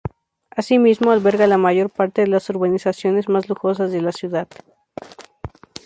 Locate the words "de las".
2.21-2.49